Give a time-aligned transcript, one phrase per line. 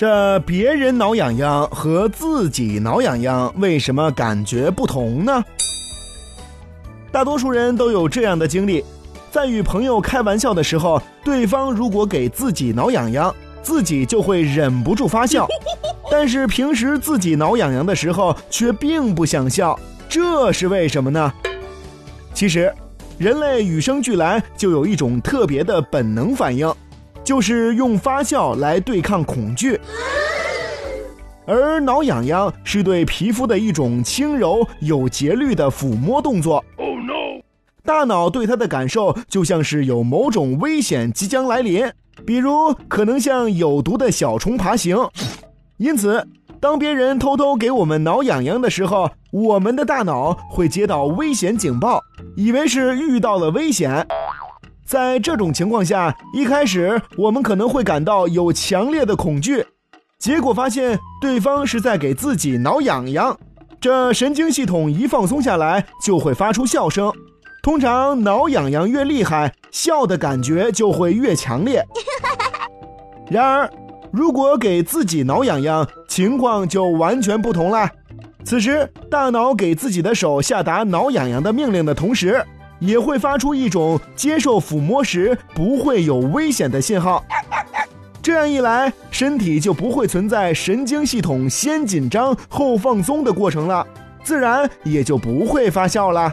[0.00, 5.44] 这别人挠痒痒和自己挠痒痒为什么感觉不同呢？
[7.12, 8.82] 大多数人都有这样的经历，
[9.30, 15.44] 在与朋友开玩笑的时候，对方如果给自己挠痒痒，自己就会忍不住发笑；
[16.10, 21.30] 但是平时自己挠痒痒的时候，却并不想笑，这是为什么呢？
[22.32, 22.72] 其实，
[23.18, 26.72] 人类与生俱来就有一种特别的本能反应。
[27.30, 29.80] 就是用发笑来对抗恐惧，
[31.46, 36.56] 而挠痒痒是对皮肤的一种轻柔有节律的抚摸动作。
[36.76, 37.40] Oh no！
[37.84, 41.88] 大脑对它的感受就像是有某种危险即将来临，
[42.26, 44.96] 比如可能像有毒的小虫爬行。
[45.76, 46.26] 因此，
[46.58, 52.02] 当别人偷偷给我们挠痒痒的时候，我们的大脑会接到危险警报，
[52.34, 54.04] 以为是遇到了危险。
[54.90, 59.64] 在这种情况下，一开始我们可能会感到有强烈的恐惧，
[60.18, 63.38] 结果发现对方是在给自己挠痒痒，
[63.80, 67.12] 这神经系统一放松下来，就会发出笑声。
[67.62, 71.86] 通常挠痒痒越厉害，笑的感觉就会越强烈。
[73.30, 73.70] 然而，
[74.10, 77.88] 如果给自己挠痒痒，情况就完全不同了。
[78.44, 82.44] 此时，大脑给自己的手下达挠痒痒的命令的同时。
[82.80, 87.24] 也会发出一种接受抚摸时不会有危险的信号，
[88.20, 93.86] 这样一来，身体就不会存在神经系统先紧张后放松的过程了，
[94.24, 96.32] 自然也就不会发笑了。